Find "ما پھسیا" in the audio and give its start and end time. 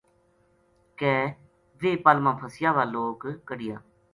2.23-2.69